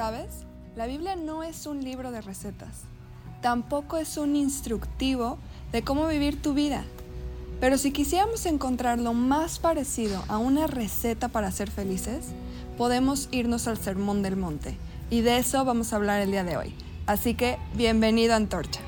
[0.00, 0.46] ¿Sabes?
[0.76, 2.84] La Biblia no es un libro de recetas.
[3.42, 5.36] Tampoco es un instructivo
[5.72, 6.84] de cómo vivir tu vida.
[7.60, 12.28] Pero si quisiéramos encontrar lo más parecido a una receta para ser felices,
[12.78, 14.78] podemos irnos al Sermón del Monte.
[15.10, 16.74] Y de eso vamos a hablar el día de hoy.
[17.06, 18.80] Así que bienvenido a Antorcha.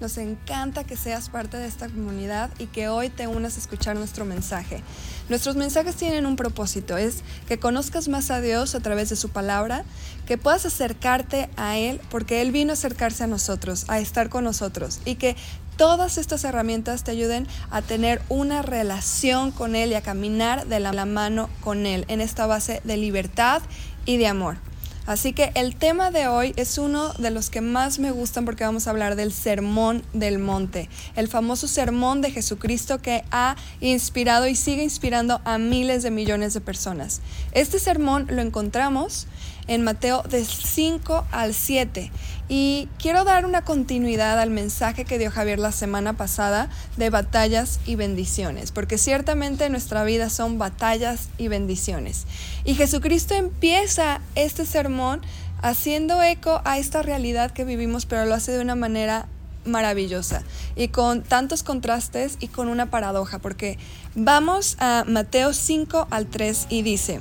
[0.00, 3.96] Nos encanta que seas parte de esta comunidad y que hoy te unas a escuchar
[3.96, 4.82] nuestro mensaje.
[5.28, 9.28] Nuestros mensajes tienen un propósito, es que conozcas más a Dios a través de su
[9.28, 9.84] palabra,
[10.26, 14.42] que puedas acercarte a Él porque Él vino a acercarse a nosotros, a estar con
[14.44, 15.36] nosotros y que
[15.76, 20.80] todas estas herramientas te ayuden a tener una relación con Él y a caminar de
[20.80, 23.60] la mano con Él en esta base de libertad
[24.06, 24.69] y de amor.
[25.06, 28.64] Así que el tema de hoy es uno de los que más me gustan porque
[28.64, 34.46] vamos a hablar del Sermón del Monte, el famoso sermón de Jesucristo que ha inspirado
[34.46, 37.20] y sigue inspirando a miles de millones de personas.
[37.52, 39.26] Este sermón lo encontramos
[39.66, 42.10] en Mateo del 5 al 7
[42.48, 47.78] y quiero dar una continuidad al mensaje que dio Javier la semana pasada de batallas
[47.86, 52.26] y bendiciones, porque ciertamente nuestra vida son batallas y bendiciones.
[52.70, 55.22] Y Jesucristo empieza este sermón
[55.60, 59.26] haciendo eco a esta realidad que vivimos, pero lo hace de una manera
[59.64, 60.44] maravillosa
[60.76, 63.76] y con tantos contrastes y con una paradoja, porque
[64.14, 67.20] vamos a Mateo 5 al 3 y dice,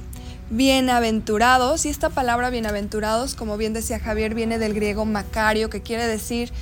[0.52, 6.06] bienaventurados, y esta palabra bienaventurados, como bien decía Javier, viene del griego macario, que quiere
[6.06, 6.54] decir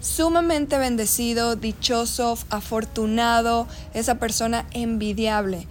[0.00, 5.66] sumamente bendecido, dichoso, afortunado, esa persona envidiable.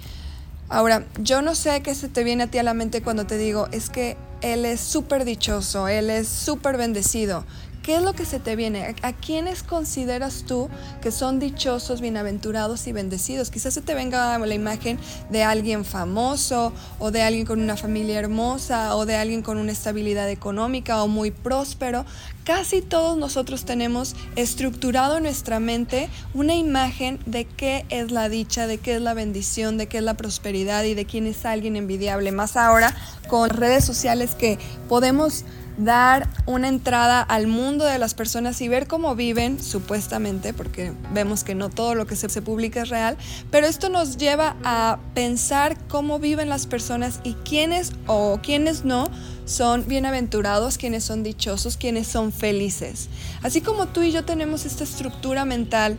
[0.67, 3.37] Ahora, yo no sé qué se te viene a ti a la mente cuando te
[3.37, 7.45] digo, es que él es súper dichoso, él es súper bendecido.
[7.85, 8.95] ¿Qué es lo que se te viene?
[9.03, 10.69] ¿A quiénes consideras tú
[11.03, 13.51] que son dichosos, bienaventurados y bendecidos?
[13.51, 14.97] Quizás se te venga la imagen
[15.29, 19.71] de alguien famoso o de alguien con una familia hermosa o de alguien con una
[19.71, 22.07] estabilidad económica o muy próspero.
[22.43, 28.65] Casi todos nosotros tenemos estructurado en nuestra mente una imagen de qué es la dicha,
[28.65, 31.75] de qué es la bendición, de qué es la prosperidad y de quién es alguien
[31.75, 32.31] envidiable.
[32.31, 32.95] Más ahora
[33.27, 34.57] con redes sociales que
[34.89, 35.45] podemos
[35.77, 41.43] dar una entrada al mundo de las personas y ver cómo viven, supuestamente, porque vemos
[41.43, 43.17] que no todo lo que se, publica es real,
[43.51, 49.09] pero esto nos lleva a pensar cómo viven las personas y quiénes o quiénes no
[49.45, 53.09] son bienaventurados, quiénes son dichosos, quiénes son felices.
[53.43, 55.97] Así como tú y yo tenemos esta estructura mental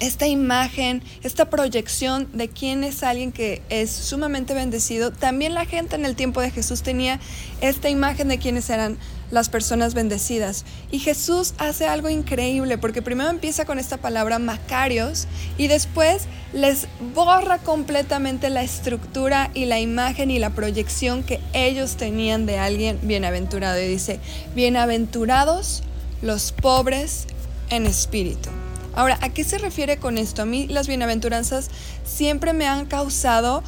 [0.00, 5.96] esta imagen, esta proyección de quién es alguien que es sumamente bendecido, también la gente
[5.96, 7.20] en el tiempo de Jesús tenía
[7.60, 8.98] esta imagen de quiénes eran
[9.30, 10.64] las personas bendecidas.
[10.90, 15.26] Y Jesús hace algo increíble porque primero empieza con esta palabra macarios
[15.58, 21.96] y después les borra completamente la estructura y la imagen y la proyección que ellos
[21.96, 23.80] tenían de alguien bienaventurado.
[23.80, 24.20] Y dice,
[24.54, 25.82] bienaventurados
[26.22, 27.26] los pobres
[27.70, 28.50] en espíritu.
[28.96, 30.42] Ahora, ¿a qué se refiere con esto?
[30.42, 31.70] A mí las bienaventuranzas
[32.04, 33.62] siempre me han causado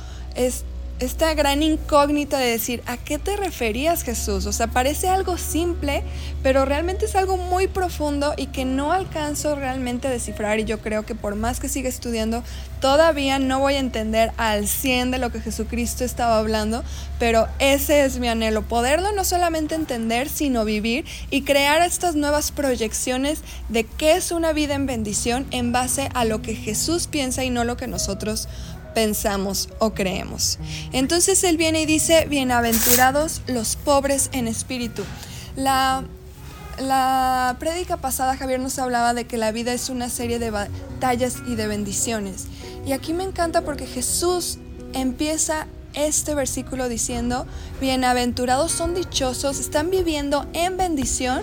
[0.99, 4.47] esta gran incógnita de decir, ¿a qué te referías Jesús?
[4.47, 6.03] O sea, parece algo simple,
[6.43, 10.81] pero realmente es algo muy profundo y que no alcanzo realmente a descifrar y yo
[10.81, 12.43] creo que por más que siga estudiando,
[12.81, 16.83] todavía no voy a entender al 100 de lo que Jesucristo estaba hablando,
[17.19, 22.53] pero ese es mi anhelo, poderlo no solamente entender, sino vivir y crear estas nuevas
[22.53, 27.45] proyecciones de qué es una vida en bendición en base a lo que Jesús piensa
[27.45, 28.76] y no lo que nosotros pensamos
[29.79, 30.59] o creemos.
[30.93, 35.05] Entonces Él viene y dice, bienaventurados los pobres en espíritu.
[35.55, 36.03] La,
[36.79, 41.43] la prédica pasada Javier nos hablaba de que la vida es una serie de batallas
[41.47, 42.47] y de bendiciones.
[42.87, 44.59] Y aquí me encanta porque Jesús
[44.95, 47.47] empieza este versículo diciendo,
[47.83, 51.43] bienaventurados son dichosos, están viviendo en bendición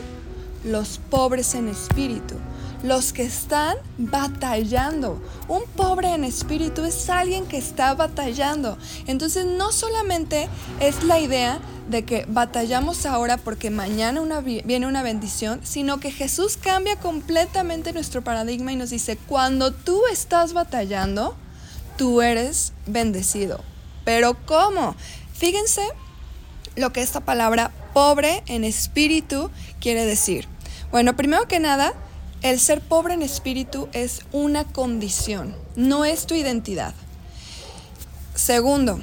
[0.64, 2.36] los pobres en espíritu
[2.84, 5.20] los que están batallando.
[5.48, 8.78] Un pobre en espíritu es alguien que está batallando.
[9.08, 10.50] Entonces no solamente
[10.80, 11.60] es la idea
[11.90, 18.22] de que batallamos ahora porque mañana viene una bendición, sino que Jesús cambia completamente nuestro
[18.22, 21.36] paradigma y nos dice, cuando tú estás batallando,
[21.98, 23.62] tú eres bendecido.
[24.06, 24.96] Pero ¿cómo?
[25.34, 25.82] Fíjense
[26.76, 30.48] lo que esta palabra pobre en espíritu quiere decir.
[30.92, 31.94] Bueno, primero que nada,
[32.44, 36.94] el ser pobre en espíritu es una condición, no es tu identidad.
[38.36, 39.00] Segundo,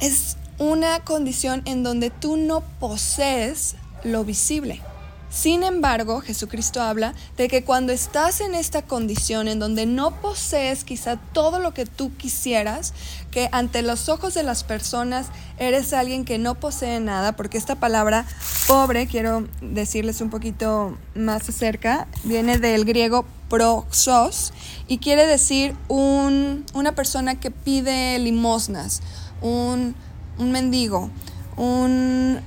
[0.00, 4.82] es una condición en donde tú no posees lo visible.
[5.30, 10.82] Sin embargo, Jesucristo habla de que cuando estás en esta condición en donde no posees
[10.82, 12.92] quizá todo lo que tú quisieras,
[13.30, 17.76] que ante los ojos de las personas eres alguien que no posee nada, porque esta
[17.76, 18.26] palabra
[18.66, 24.52] pobre, quiero decirles un poquito más acerca, viene del griego proxos
[24.88, 29.00] y quiere decir una persona que pide limosnas,
[29.42, 29.94] un,
[30.38, 31.08] un mendigo,
[31.56, 32.40] un,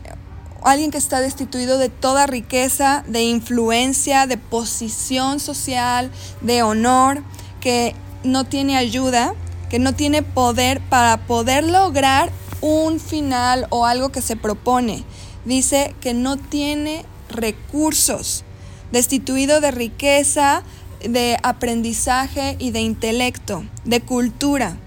[0.70, 6.12] alguien que está destituido de toda riqueza, de influencia, de posición social,
[6.42, 7.24] de honor,
[7.60, 9.34] que no tiene ayuda,
[9.70, 12.32] que no tiene poder para poder lograr
[12.62, 15.04] un final o algo que se propone.
[15.46, 18.44] Dice que no tiene recursos,
[18.92, 20.64] destituido de riqueza,
[21.02, 24.78] de aprendizaje y de intelecto, de cultura.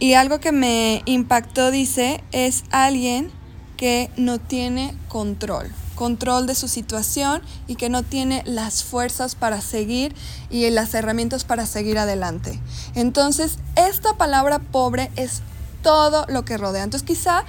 [0.00, 3.32] Y algo que me impactó, dice, es alguien
[3.78, 9.62] que no tiene control, control de su situación y que no tiene las fuerzas para
[9.62, 10.14] seguir
[10.50, 12.60] y las herramientas para seguir adelante.
[12.94, 15.40] Entonces, esta palabra pobre es
[15.82, 16.82] todo lo que rodea.
[16.82, 17.44] Entonces, quizá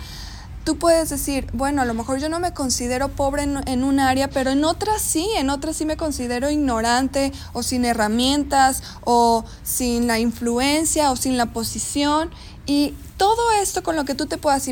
[0.63, 4.29] tú puedes decir, bueno, a lo mejor yo no me considero pobre en, un área,
[4.29, 10.07] pero en otras sí, en otras sí me considero ignorante o sin herramientas o sin
[10.07, 12.29] la influencia o sin la posición.
[12.65, 14.69] Y todo esto con lo que tú te puedas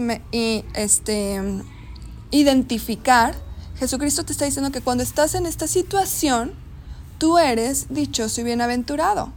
[0.73, 1.41] este,
[2.31, 3.35] identificar,
[3.79, 6.53] Jesucristo te está diciendo que cuando estás en esta situación,
[7.17, 9.31] tú eres dichoso y bienaventurado.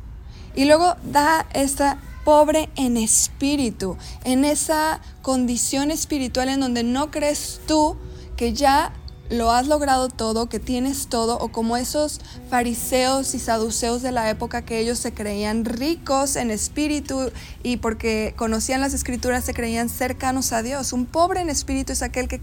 [0.55, 7.61] Y luego da esta pobre en espíritu, en esa condición espiritual en donde no crees
[7.67, 7.97] tú
[8.37, 8.93] que ya
[9.31, 12.21] lo has logrado todo, que tienes todo, o como esos
[12.51, 17.31] fariseos y saduceos de la época que ellos se creían ricos en espíritu
[17.63, 20.93] y porque conocían las escrituras se creían cercanos a Dios.
[20.93, 22.41] Un pobre en espíritu es aquel que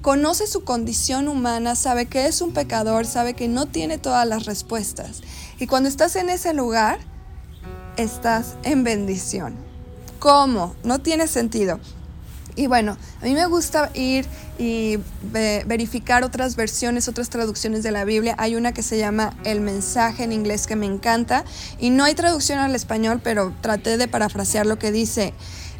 [0.00, 4.46] conoce su condición humana, sabe que es un pecador, sabe que no tiene todas las
[4.46, 5.20] respuestas.
[5.58, 6.98] Y cuando estás en ese lugar,
[7.96, 9.54] estás en bendición.
[10.18, 10.74] ¿Cómo?
[10.82, 11.80] No tiene sentido.
[12.54, 14.26] Y bueno, a mí me gusta ir
[14.58, 14.98] y
[15.66, 18.34] verificar otras versiones, otras traducciones de la Biblia.
[18.38, 21.44] Hay una que se llama El mensaje en inglés que me encanta
[21.78, 25.34] y no hay traducción al español, pero traté de parafrasear lo que dice.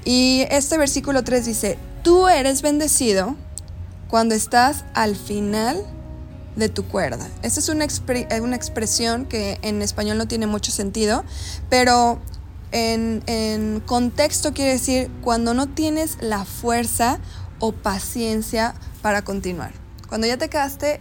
[0.05, 3.37] Y este versículo 3 dice, tú eres bendecido
[4.09, 5.83] cuando estás al final
[6.57, 7.29] de tu cuerda.
[7.43, 7.87] Esta es una,
[8.43, 11.25] una expresión que en español no tiene mucho sentido,
[11.69, 12.19] pero
[12.73, 17.21] en, contexto quiere decir cuando no tienes la fuerza
[17.59, 19.73] o paciencia para continuar.
[20.09, 21.01] Cuando ya te quedaste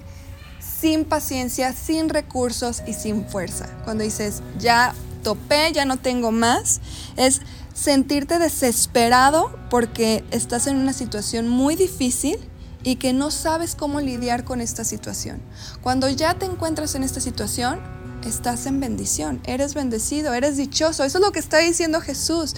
[0.60, 3.68] sin paciencia, sin recursos y sin fuerza.
[3.84, 4.94] Cuando dices, ya
[5.24, 6.82] topé, ya no tengo más,
[7.18, 7.42] es
[7.74, 12.38] sentirte desesperado porque estás en una situación muy difícil
[12.86, 15.42] y que no sabes cómo lidiar con esta situación.
[15.82, 17.80] Cuando ya te encuentras en esta situación,
[18.24, 21.04] estás en bendición, eres bendecido, eres dichoso.
[21.04, 22.56] Eso es lo que está diciendo Jesús.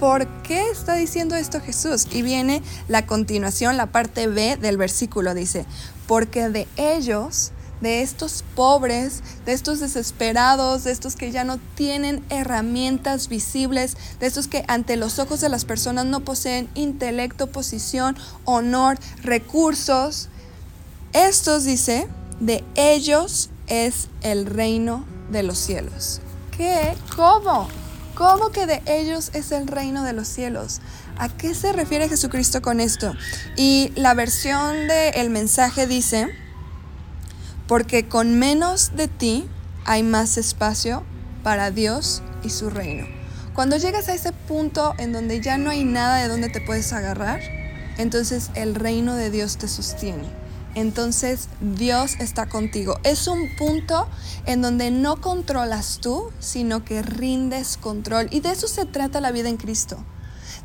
[0.00, 2.06] ¿Por qué está diciendo esto Jesús?
[2.10, 5.64] Y viene la continuación, la parte B del versículo, dice,
[6.06, 12.24] porque de ellos, de estos pobres, de estos desesperados, de estos que ya no tienen
[12.30, 18.16] herramientas visibles, de estos que ante los ojos de las personas no poseen intelecto, posición,
[18.44, 20.28] honor, recursos,
[21.12, 22.08] estos, dice,
[22.40, 26.20] de ellos es el reino de los cielos.
[26.56, 26.94] ¿Qué?
[27.16, 27.68] ¿Cómo?
[28.14, 30.80] ¿Cómo que de ellos es el reino de los cielos?
[31.18, 33.14] ¿A qué se refiere Jesucristo con esto?
[33.56, 36.28] Y la versión del mensaje dice,
[37.68, 39.48] porque con menos de ti
[39.84, 41.04] hay más espacio
[41.44, 43.06] para Dios y su reino.
[43.54, 46.92] Cuando llegas a ese punto en donde ya no hay nada de donde te puedes
[46.92, 47.40] agarrar,
[47.98, 50.38] entonces el reino de Dios te sostiene
[50.74, 52.98] entonces Dios está contigo.
[53.02, 54.08] Es un punto
[54.46, 58.28] en donde no controlas tú, sino que rindes control.
[58.30, 59.96] Y de eso se trata la vida en Cristo.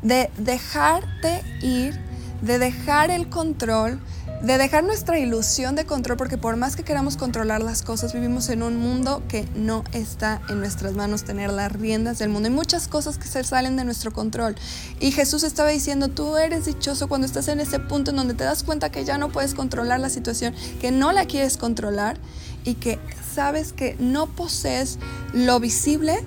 [0.02, 1.98] De dejarte ir,
[2.42, 4.00] de dejar el control,
[4.44, 8.50] de dejar nuestra ilusión de control, porque por más que queramos controlar las cosas, vivimos
[8.50, 12.48] en un mundo que no está en nuestras manos tener las riendas del mundo.
[12.48, 14.54] Hay muchas cosas que se salen de nuestro control.
[15.00, 18.44] Y Jesús estaba diciendo, tú eres dichoso cuando estás en ese punto en donde te
[18.44, 22.18] das cuenta que ya no puedes controlar la situación, que no la quieres controlar
[22.64, 22.98] y que
[23.34, 24.98] sabes que no posees
[25.32, 26.22] lo visible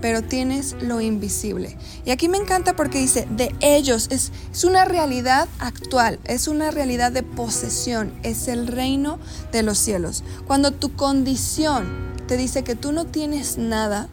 [0.00, 1.76] pero tienes lo invisible.
[2.04, 6.70] Y aquí me encanta porque dice, de ellos, es, es, una realidad actual, es una
[6.70, 9.18] realidad de posesión, es el reino
[9.52, 10.24] de los cielos.
[10.46, 11.86] Cuando tu condición
[12.26, 14.08] te dice que tú no tienes nada,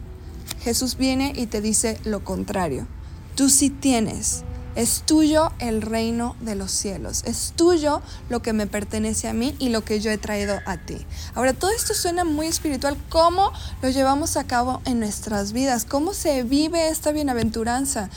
[0.60, 2.86] Jesús viene y te dice lo contrario.
[3.34, 4.44] Tú sí tienes
[4.76, 7.22] Es tuyo el reino de los cielos.
[7.24, 10.76] Es tuyo lo que me pertenece a mí y lo que yo he traído a
[10.76, 10.98] ti.
[11.34, 12.94] Ahora, todo esto suena muy espiritual.
[13.08, 15.86] ¿Cómo lo llevamos a cabo en nuestras vidas?
[15.86, 18.10] ¿Cómo se vive esta bienaventuranza?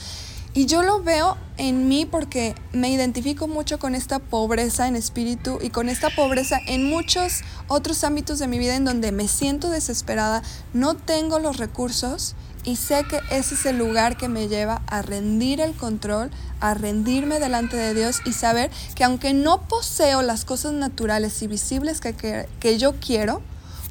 [0.52, 5.58] Y yo lo veo en mí porque me identifico mucho con esta pobreza en espíritu
[5.62, 9.70] y con esta pobreza en muchos otros ámbitos de mi vida en donde me siento
[9.70, 10.42] desesperada,
[10.74, 15.02] no tengo los recursos y sé que ese es el lugar que me lleva a
[15.02, 20.44] rendir el control, a rendirme delante de Dios y saber que aunque no poseo las
[20.44, 23.40] cosas naturales y visibles que, que, yo quiero,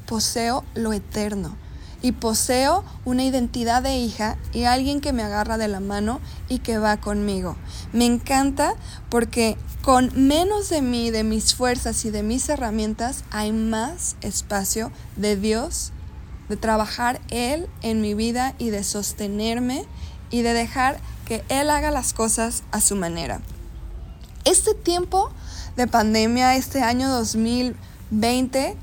[0.06, 1.56] poseo lo eterno
[2.02, 6.60] y poseo una identidad de hija y alguien que me agarra de la mano y
[6.60, 7.56] que va conmigo.
[7.92, 8.74] Me encanta
[9.10, 14.92] porque con menos de mí, de mis fuerzas y de mis herramientas, hay más espacio
[15.16, 15.92] de Dios,
[16.50, 19.86] de trabajar Él en mi vida y de sostenerme
[20.30, 23.40] y de dejar que Él haga las cosas a su manera.
[24.44, 25.30] Este tiempo
[25.76, 28.76] de pandemia, este año 2020,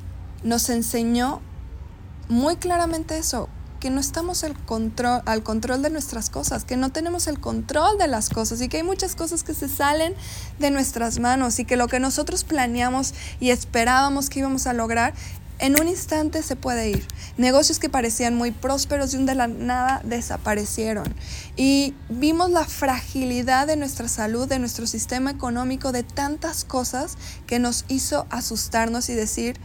[0.43, 1.41] nos enseñó
[2.29, 3.49] muy claramente eso,
[3.81, 7.97] que no estamos al control, al control de nuestras cosas, que no tenemos el control
[7.97, 10.15] de las cosas y que hay muchas cosas que se salen
[10.57, 15.13] de nuestras manos y que lo que nosotros planeamos y esperábamos que íbamos a lograr
[15.59, 17.07] en un instante se puede ir.
[17.37, 21.13] Negocios que parecían muy prósperos de un de la nada desaparecieron.
[21.55, 27.59] Y vimos la fragilidad de nuestra salud, de nuestro sistema económico, de tantas cosas que
[27.59, 29.57] nos hizo asustarnos y decir,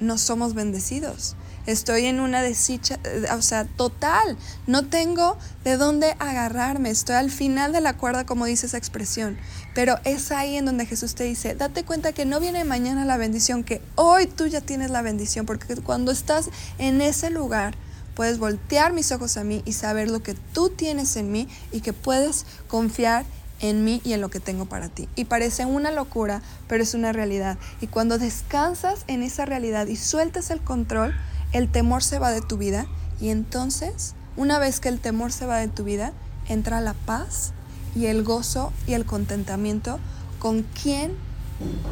[0.00, 6.16] no somos bendecidos estoy en una desdicha, eh, o sea, total, no tengo de dónde
[6.18, 9.36] agarrarme, estoy al final de la cuerda, como dice esa expresión,
[9.74, 13.16] pero es ahí en donde Jesús te dice, date cuenta que no viene mañana la
[13.16, 17.74] bendición, que hoy tú ya tienes la bendición, porque cuando estás en ese lugar,
[18.14, 21.82] puedes voltear mis ojos a mí y saber lo que tú tienes en mí y
[21.82, 23.26] que puedes confiar
[23.60, 25.08] en mí y en lo que tengo para ti.
[25.16, 27.58] Y parece una locura, pero es una realidad.
[27.80, 31.14] Y cuando descansas en esa realidad y sueltas el control,
[31.52, 32.86] el temor se va de tu vida
[33.20, 36.12] y entonces, una vez que el temor se va de tu vida,
[36.48, 37.52] entra la paz
[37.94, 39.98] y el gozo y el contentamiento
[40.38, 41.12] con quien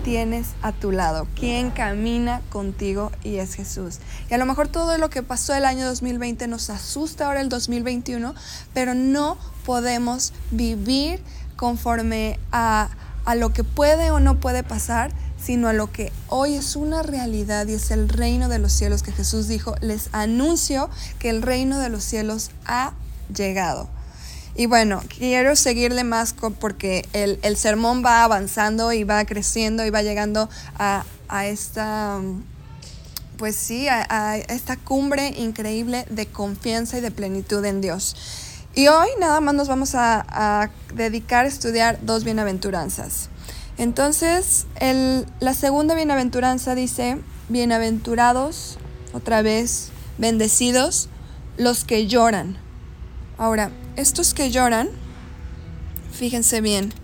[0.05, 3.99] tienes a tu lado, quien camina contigo y es Jesús.
[4.31, 7.49] Y a lo mejor todo lo que pasó el año 2020 nos asusta ahora el
[7.49, 8.35] 2021,
[8.75, 11.23] pero no podemos vivir
[11.57, 12.91] conforme a,
[13.25, 15.11] a lo que puede o no puede pasar,
[15.45, 19.03] sino a lo que hoy es una realidad y es el reino de los cielos
[19.03, 22.95] que Jesús dijo, les anuncio que el reino de los cielos ha
[23.35, 23.89] llegado.
[24.57, 30.03] Y bueno, quiero seguirle más porque el, sermón va avanzando y va creciendo y va
[30.03, 30.49] llegando
[30.79, 31.05] a,
[31.45, 32.21] esta,
[33.37, 38.17] pues sí, a, esta cumbre increíble de confianza y de plenitud en Dios.
[38.77, 43.29] Y hoy nada más nos vamos a, a dedicar a estudiar dos bienaventuranzas.
[43.76, 44.66] Entonces,
[45.40, 48.78] la segunda bienaventuranza dice, bienaventurados,
[49.12, 51.09] otra vez, bendecidos,
[51.57, 52.57] los que lloran.
[53.37, 54.88] Ahora, estos que lloran,
[56.12, 56.95] fíjense bien,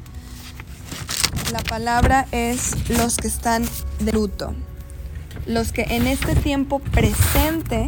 [1.52, 3.64] la palabra es los que están
[3.98, 4.54] de luto,
[5.46, 7.86] los que en este tiempo presente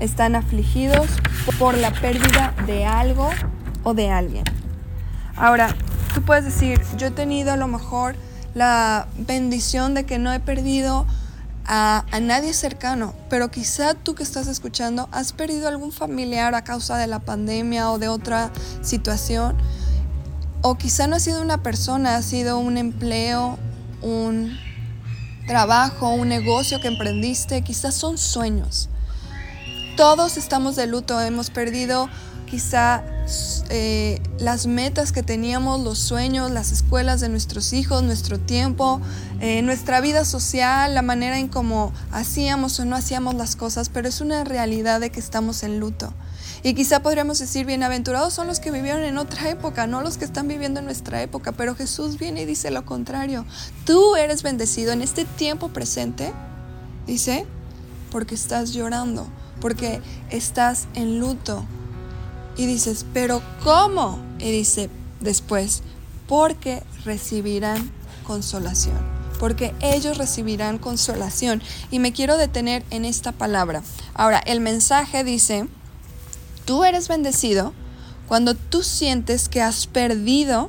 [0.00, 1.06] están afligidos
[1.60, 3.30] por la pérdida de algo
[3.84, 4.44] o de alguien.
[5.36, 5.76] Ahora,
[6.20, 8.14] Tú puedes decir, yo he tenido a lo mejor
[8.52, 11.06] la bendición de que no he perdido
[11.64, 16.98] a, nadie cercano, pero quizá tú que estás escuchando has perdido algún familiar a causa
[16.98, 18.50] de la pandemia o de otra
[18.82, 19.56] situación.
[20.60, 23.58] O quizá no ha sido una persona, ha sido un empleo,
[24.02, 24.58] un
[25.46, 28.90] trabajo, un negocio que emprendiste, quizás son sueños.
[29.96, 32.10] Todos estamos de luto, hemos perdido
[32.50, 33.04] quizá
[33.68, 39.00] eh, las metas que teníamos, los sueños, las escuelas de nuestros hijos, nuestro tiempo,
[39.40, 44.08] eh, nuestra vida social, la manera en cómo hacíamos o no hacíamos las cosas, pero
[44.08, 46.12] es una realidad de que estamos en luto.
[46.62, 50.24] Y quizá podríamos decir, bienaventurados son los que vivieron en otra época, no los que
[50.24, 53.46] están viviendo en nuestra época, pero Jesús viene y dice lo contrario.
[53.86, 56.32] Tú eres bendecido en este tiempo presente,
[57.06, 57.46] dice,
[58.10, 59.26] porque estás llorando,
[59.60, 61.64] porque estás en luto,
[62.60, 64.18] y dices, pero ¿cómo?
[64.38, 64.90] Y dice
[65.20, 65.82] después,
[66.28, 67.90] porque recibirán
[68.26, 68.98] consolación.
[69.38, 71.62] Porque ellos recibirán consolación.
[71.90, 73.82] Y me quiero detener en esta palabra.
[74.12, 75.68] Ahora, el mensaje dice,
[76.66, 77.72] tú eres bendecido
[78.28, 80.68] cuando tú sientes que has perdido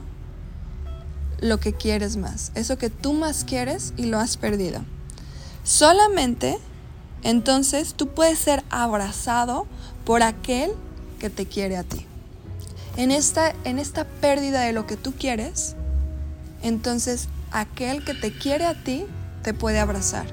[1.42, 2.54] lo que quieres más.
[2.56, 4.80] Eso que tú más quieres y lo has perdido.
[5.66, 6.58] Solamente
[7.24, 9.68] entonces tú puedes ser abrazado
[10.06, 10.72] por aquel
[11.22, 12.08] que te quiere a ti.
[12.98, 15.76] en esta, en esta pérdida de lo que tú quieres,
[16.64, 19.06] entonces aquel que te quiere a ti
[19.44, 20.26] te puede abrazar.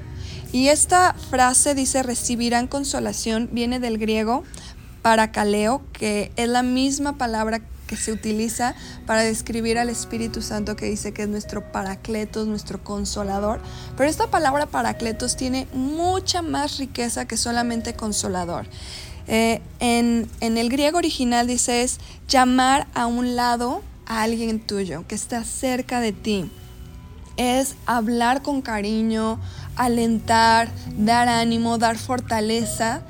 [0.51, 4.43] Y esta frase dice recibirán consolación, viene del griego
[5.03, 10.85] paracaleo, que es la misma palabra que se utiliza para describir al Espíritu Santo que
[10.85, 13.59] dice que es nuestro paracletos, nuestro consolador.
[13.95, 18.65] Pero esta palabra paracletos tiene mucha más riqueza que solamente consolador.
[19.31, 25.05] Eh, en, en el griego original dice es llamar a un lado a alguien tuyo
[25.07, 26.49] que está cerca de ti.
[27.37, 29.39] Es hablar con cariño,
[29.75, 33.03] alentar, dar ánimo, dar fortaleza.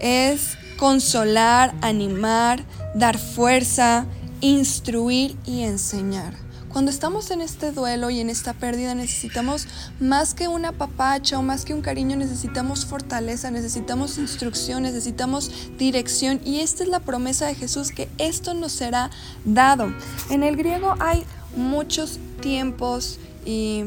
[0.00, 2.64] Es consolar, animar,
[2.94, 4.06] dar fuerza,
[4.40, 6.45] instruir y enseñar.
[6.76, 9.66] Cuando estamos en este duelo y en esta pérdida necesitamos
[9.98, 16.60] más que un apapacho, más que un cariño, necesitamos fortaleza, necesitamos instrucción, necesitamos dirección y
[16.60, 19.10] esta es la promesa de Jesús que esto nos será
[19.46, 19.90] dado.
[20.28, 21.24] En el griego hay
[21.56, 23.84] muchos tiempos y,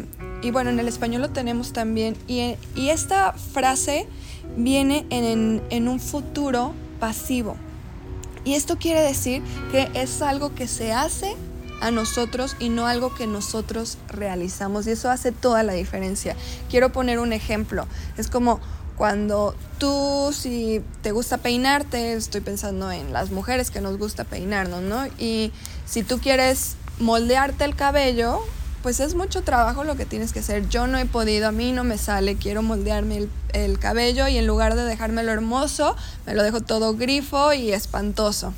[0.51, 4.08] bueno, en el español lo tenemos también y, esta frase
[4.58, 7.55] viene en, en un futuro pasivo.
[8.46, 11.36] Y esto quiere decir que es algo que se hace
[11.81, 14.88] a nosotros y no algo que nosotros realizamos.
[14.88, 16.36] Y eso hace toda la diferencia.
[16.69, 17.88] Quiero poner un ejemplo.
[18.17, 18.59] Es como
[18.98, 24.81] cuando tú, si te gusta peinarte, estoy pensando en las mujeres que nos gusta peinarnos,
[24.81, 25.07] ¿no?
[25.17, 25.53] Y
[25.86, 28.41] si tú quieres moldearte el cabello,
[28.83, 30.67] pues es mucho trabajo lo que tienes que hacer.
[30.69, 34.48] Yo no he podido, a mí no me sale, quiero moldearme el, cabello y en
[34.48, 35.95] lugar de dejármelo hermoso,
[36.25, 38.53] me lo dejo todo grifo y espantoso.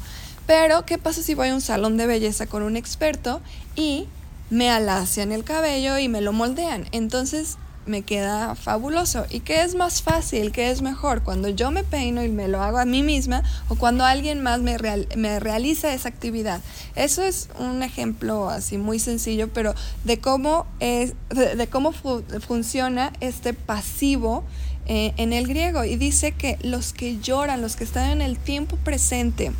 [0.48, 3.42] Pero, ¿qué pasa si voy a un salón de belleza con un experto
[3.76, 4.08] y
[4.50, 6.88] me alacian el cabello y me lo moldean?
[6.92, 9.26] Entonces, me queda fabuloso.
[9.30, 10.52] ¿Y qué es más fácil?
[10.52, 11.24] ¿Qué es mejor?
[11.24, 14.62] Cuando yo me peino y me lo hago a mí misma o cuando alguien más
[14.62, 14.78] me,
[15.16, 16.62] me realiza esa actividad.
[16.96, 23.54] Eso es un ejemplo así muy sencillo, pero de cómo, es, de, cómo funciona este
[23.54, 24.44] pasivo
[24.86, 25.84] eh, en el griego.
[25.84, 29.51] Y dice que los que lloran, los que están en el tiempo presente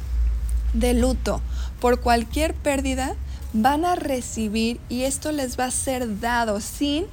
[0.74, 1.42] de luto
[1.80, 3.16] por cualquier pérdida,
[3.54, 7.06] van a recibir y esto les va a ser dado sin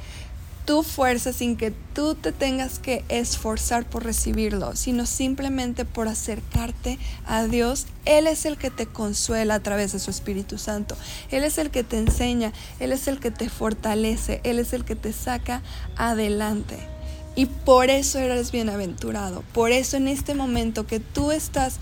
[0.68, 6.98] tu fuerza, sin que tú te tengas que esforzar por recibirlo, sino simplemente por acercarte
[7.24, 7.86] a Dios.
[8.04, 10.94] Él es el que te consuela a través de su Espíritu Santo.
[11.30, 14.84] Él es el que te enseña, Él es el que te fortalece, Él es el
[14.84, 15.62] que te saca
[15.96, 16.76] adelante.
[17.34, 19.44] Y por eso eres bienaventurado.
[19.54, 21.78] Por eso en este momento que tú estás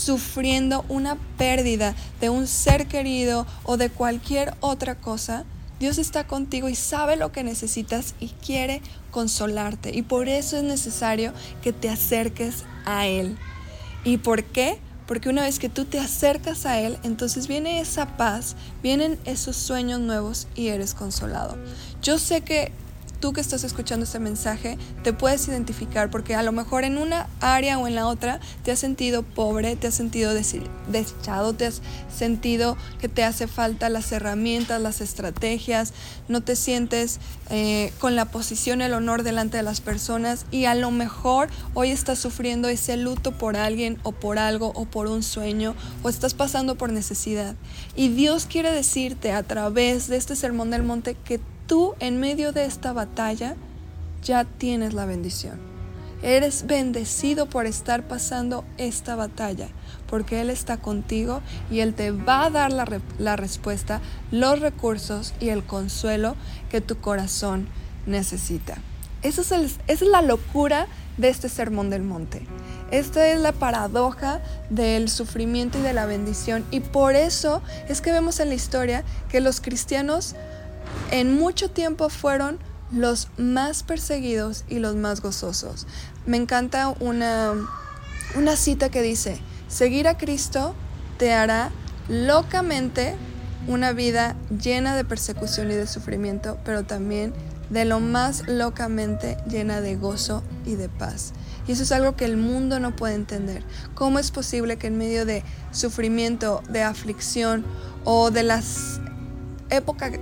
[0.00, 5.44] sufriendo una pérdida de un ser querido o de cualquier otra cosa,
[5.78, 9.94] Dios está contigo y sabe lo que necesitas y quiere consolarte.
[9.94, 11.32] Y por eso es necesario
[11.62, 13.36] que te acerques a Él.
[14.04, 14.78] ¿Y por qué?
[15.06, 19.56] Porque una vez que tú te acercas a Él, entonces viene esa paz, vienen esos
[19.56, 21.56] sueños nuevos y eres consolado.
[22.02, 22.72] Yo sé que
[23.20, 27.28] tú que estás escuchando este mensaje te puedes identificar porque a lo mejor en una
[27.40, 31.82] área o en la otra te has sentido pobre, te has sentido desechado, te has
[32.14, 35.92] sentido que te hace falta las herramientas, las estrategias,
[36.28, 40.74] no te sientes eh, con la posición, el honor delante de las personas y a
[40.74, 45.22] lo mejor hoy estás sufriendo ese luto por alguien o por algo o por un
[45.22, 47.54] sueño o estás pasando por necesidad.
[47.94, 52.50] Y Dios quiere decirte a través de este sermón del monte que tú en medio
[52.50, 53.54] de esta batalla
[54.24, 55.60] ya tienes la bendición.
[56.20, 59.68] Eres bendecido por estar pasando esta batalla,
[60.08, 64.00] porque Él está contigo y Él te va a dar la, respuesta,
[64.32, 66.34] los recursos y el consuelo
[66.72, 67.68] que tu corazón
[68.04, 68.78] necesita.
[69.22, 72.48] Es esa es la locura de este sermón del monte.
[72.90, 76.64] Esta es la paradoja del sufrimiento y de la bendición.
[76.72, 80.34] Y por eso es que vemos en la historia que los cristianos
[81.10, 82.58] en mucho tiempo fueron
[82.92, 85.86] los más perseguidos y los más gozosos.
[86.26, 87.54] Me encanta una,
[88.34, 90.74] una cita que dice, seguir a Cristo
[91.18, 91.70] te hará
[92.08, 93.14] locamente
[93.68, 97.32] una vida llena de persecución y de sufrimiento, pero también
[97.68, 101.32] de lo más locamente llena de gozo y de paz.
[101.68, 103.62] Y eso es algo que el mundo no puede entender.
[103.94, 107.64] ¿Cómo es posible que en medio de sufrimiento, de aflicción
[108.04, 109.00] o de las
[109.68, 110.12] épocas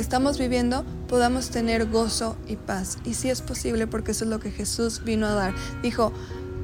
[0.00, 2.98] estamos viviendo podamos tener gozo y paz.
[3.04, 5.54] Y si es posible porque eso es lo que Jesús vino a dar.
[5.82, 6.12] Dijo,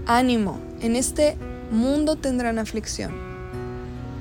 [0.07, 1.37] ánimo, en este
[1.71, 3.13] mundo tendrán aflicción,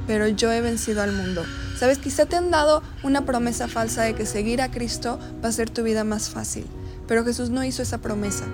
[0.07, 1.43] pero yo he vencido al mundo.
[1.77, 5.51] Sabes, quizá te han dado una promesa falsa de que seguir a Cristo va a
[5.51, 6.65] ser tu vida más fácil,
[7.07, 8.45] pero Jesús no hizo esa promesa.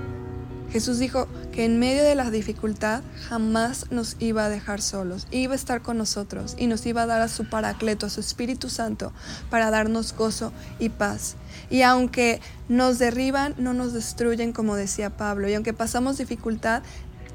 [0.72, 5.54] Jesús dijo que en medio de la dificultad jamás nos iba a dejar solos, iba
[5.54, 8.70] a estar con nosotros y nos iba a dar a su paracleto, a su Espíritu
[8.70, 9.12] Santo,
[9.50, 11.36] para darnos gozo y paz.
[11.70, 16.84] Y aunque nos derriban, no nos destruyen, como decía Pablo, y aunque pasamos dificultad,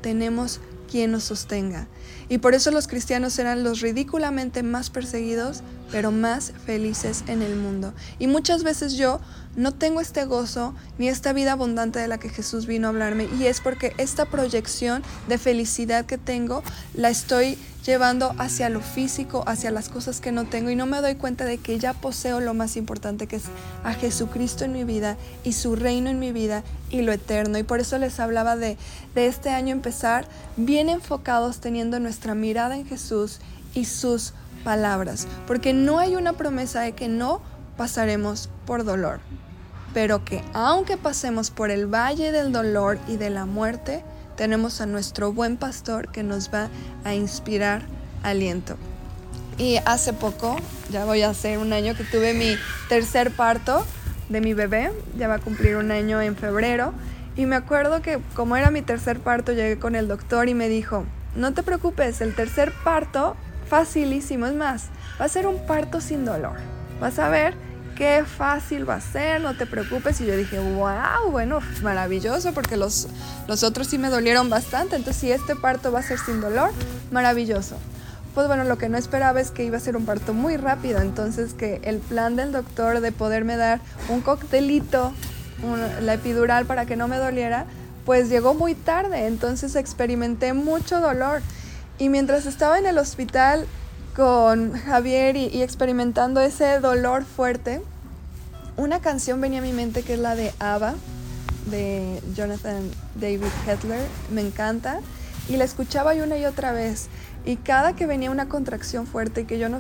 [0.01, 1.89] tenemos quien nos sostenga.
[2.29, 7.57] Y por eso los cristianos eran los ridículamente más perseguidos, pero más felices en el
[7.57, 7.93] mundo.
[8.19, 9.21] Y muchas veces yo
[9.57, 13.29] no tengo este gozo ni esta vida abundante de la que Jesús vino a hablarme.
[13.39, 16.63] Y es porque esta proyección de felicidad que tengo
[16.95, 21.01] la estoy llevando hacia lo físico, hacia las cosas que no tengo y no me
[21.01, 23.45] doy cuenta de que ya poseo lo más importante que es
[23.85, 27.59] a Jesucristo en mi vida y su reino en mi vida y lo eterno.
[27.59, 28.79] Y por eso les hablaba de,
[29.15, 33.41] de este año empezar bien enfocados teniendo nuestra mirada en Jesús
[33.75, 34.33] y sus
[34.65, 37.43] palabras, porque no hay una promesa de que no
[37.77, 39.21] pasaremos por dolor,
[39.95, 44.05] pero que aunque pasemos por el valle del dolor y de la muerte,
[44.37, 46.69] tenemos a nuestro buen pastor que nos va
[47.05, 47.83] a inspirar
[48.25, 48.77] aliento.
[49.57, 50.57] Y hace poco,
[50.91, 52.57] ya voy a hacer un año que tuve mi
[52.89, 53.87] tercer parto
[54.29, 56.93] de mi bebé, ya va a cumplir un año en febrero,
[57.37, 60.69] y me acuerdo que como era mi tercer parto, llegué con el doctor y me
[60.69, 61.05] dijo,
[61.37, 63.37] no te preocupes, el tercer parto,
[63.69, 64.87] facilísimo, es más,
[65.21, 66.57] va a ser un parto sin dolor.
[67.01, 67.55] Vas a ver
[67.95, 70.21] qué fácil va a ser, no te preocupes.
[70.21, 73.09] Y yo dije, wow, bueno, maravilloso, porque los,
[73.49, 74.97] los otros sí me dolieron bastante.
[74.97, 76.71] Entonces, si este parto va a ser sin dolor,
[77.11, 77.77] maravilloso.
[78.35, 81.01] Pues bueno, lo que no esperaba es que iba a ser un parto muy rápido.
[81.01, 85.13] Entonces, que el plan del doctor de poderme dar un coctelito,
[86.03, 87.67] la epidural para que no me doliera,
[88.05, 89.27] pues llegó muy tarde.
[89.27, 91.43] Entonces, experimenté mucho dolor.
[91.99, 93.67] Y mientras estaba en el hospital,
[94.17, 97.83] con Javier y, experimentando ese dolor fuerte,
[98.77, 100.95] una canción venía a mi mente que es la de Ava,
[101.67, 105.01] de Jonathan David Hetler, me encanta,
[105.49, 107.09] y la escuchaba una y otra vez.
[107.45, 109.79] Y cada que venía una contracción fuerte y que yo no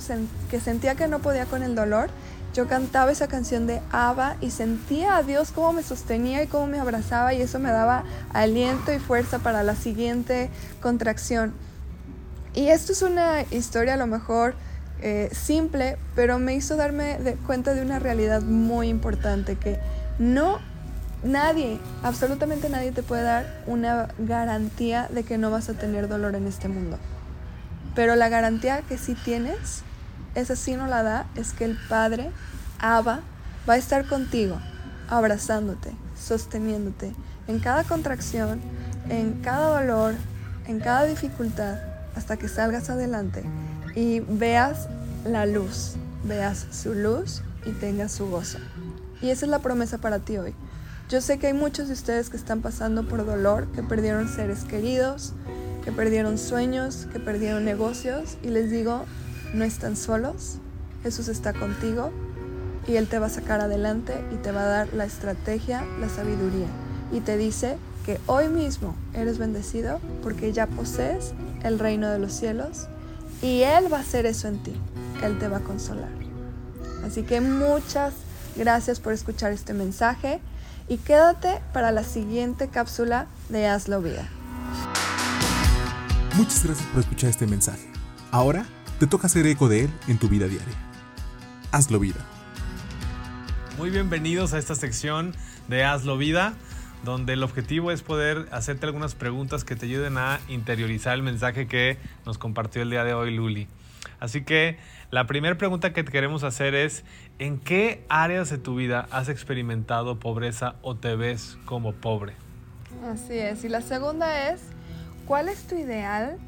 [0.51, 2.11] que sentía que no podía con el dolor,
[2.53, 6.66] yo cantaba esa canción de Ava y sentía a Dios cómo me sostenía y cómo
[6.66, 11.55] me abrazaba y eso me daba aliento y fuerza para la siguiente contracción.
[12.55, 14.55] Y esto es una historia a lo mejor
[15.03, 19.81] eh, simple, pero me hizo darme cuenta de una realidad muy importante, que
[20.21, 20.61] no
[21.25, 26.37] nadie, absolutamente nadie te puede dar una garantía de que no vas a tener dolor
[26.37, 26.99] en este mundo.
[27.97, 29.83] Pero la garantía que sí tienes,
[30.37, 32.31] esa sí no la da, es que el Padre,
[32.79, 33.21] Abba,
[33.69, 34.61] va a estar contigo,
[35.09, 37.12] abrazándote, sosteniéndote
[37.49, 38.61] en cada contracción,
[39.09, 40.14] en cada dolor,
[40.67, 43.44] en cada dificultad hasta que salgas adelante
[43.94, 44.88] y veas
[45.24, 48.59] la luz, veas su luz y tengas su gozo.
[49.20, 50.55] Y esa es la promesa para ti hoy.
[51.09, 54.64] Yo sé que hay muchos de ustedes que están pasando por dolor, que perdieron seres
[54.64, 55.33] queridos,
[55.85, 59.05] que perdieron sueños, que perdieron negocios y les digo,
[59.53, 60.59] no están solos,
[61.03, 62.11] Jesús está contigo
[62.87, 66.09] y Él te va a sacar adelante y te va a dar la estrategia, la
[66.09, 66.66] sabiduría.
[67.12, 72.33] Y te dice que hoy mismo eres bendecido porque ya posees el reino de los
[72.33, 72.87] cielos
[73.42, 74.74] y Él va a hacer eso en ti.
[75.22, 76.11] Él te va a consolar.
[77.05, 78.14] Así que muchas
[78.57, 80.40] gracias por escuchar este mensaje
[80.88, 84.29] y quédate para la siguiente cápsula de Hazlo Vida.
[86.37, 87.88] Muchas gracias por escuchar este mensaje.
[88.31, 88.66] Ahora
[88.98, 90.74] te toca hacer eco de él en tu vida diaria.
[91.72, 92.20] Hazlo Vida.
[93.79, 95.35] Muy bienvenidos a esta sección
[95.68, 96.55] de Hazlo Vida
[97.05, 101.67] donde el objetivo es poder hacerte algunas preguntas que te ayuden a interiorizar el mensaje
[101.67, 103.69] que nos compartió el día de hoy Luli.
[104.21, 104.79] Así que
[105.11, 107.05] la primera pregunta que te queremos hacer es,
[107.38, 112.33] ¿en qué áreas de tu vida has experimentado pobreza o te ves como pobre?
[113.07, 113.64] Así es.
[113.64, 114.62] Y la segunda es,
[115.27, 116.38] ¿cuál es tu ideal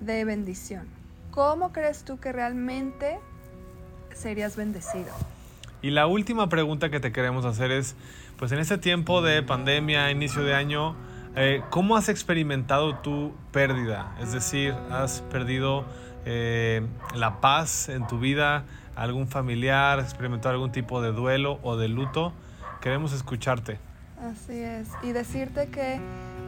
[0.00, 0.86] de bendición?
[1.30, 3.18] ¿Cómo crees tú que realmente
[4.14, 5.12] serías bendecido?
[5.82, 7.96] Y la última pregunta que te queremos hacer es,
[8.42, 10.96] pues en este tiempo de pandemia, inicio de año,
[11.36, 14.16] eh, ¿cómo has experimentado tu pérdida?
[14.20, 15.84] Es decir, ¿has perdido
[16.24, 18.64] eh, la paz en tu vida?
[18.96, 20.00] ¿Algún familiar?
[20.00, 22.32] ¿Has algún tipo de duelo o de luto?
[22.80, 23.78] Queremos escucharte.
[24.20, 24.88] Así es.
[25.04, 26.00] Y decirte que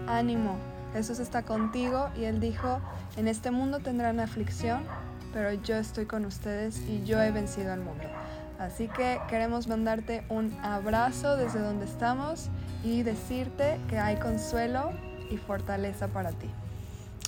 [0.09, 0.59] ánimo,
[0.95, 2.81] Jesús está contigo y Él dijo,
[3.17, 4.83] en este mundo tendrán aflicción,
[5.33, 8.03] pero yo estoy con ustedes y yo he vencido al mundo.
[8.59, 12.51] Así que queremos mandarte un abrazo desde donde estamos
[12.85, 14.93] y decirte que hay consuelo
[15.31, 16.51] y fortaleza para ti.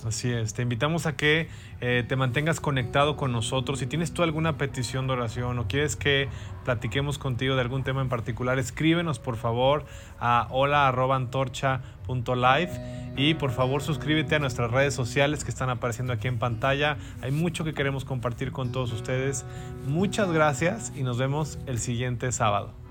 [0.05, 1.49] Así es, te invitamos a que
[1.81, 3.79] eh, te mantengas conectado con nosotros.
[3.79, 6.29] Si tienes tú alguna petición de oración o quieres que
[6.65, 9.85] platiquemos contigo de algún tema en particular, escríbenos por favor
[10.19, 16.37] a hola.antorcha.live y por favor suscríbete a nuestras redes sociales que están apareciendo aquí en
[16.37, 16.97] pantalla.
[17.23, 19.45] Hay mucho que queremos compartir con todos ustedes.
[19.87, 22.86] Muchas gracias y nos vemos el siguiente sábado.